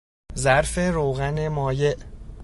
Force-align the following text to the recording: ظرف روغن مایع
ظرف 0.37 0.77
روغن 0.77 1.47
مایع 1.47 1.95